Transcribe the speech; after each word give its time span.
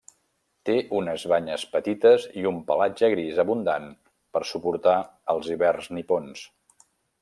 Té 0.69 0.77
unes 0.99 1.25
banyes 1.31 1.65
petites 1.75 2.25
i 2.43 2.47
un 2.53 2.57
pelatge 2.71 3.11
gris 3.17 3.45
abundant 3.45 3.89
per 4.39 4.45
suportar 4.55 4.97
els 5.37 5.55
hiverns 5.57 5.95
nipons. 6.01 6.47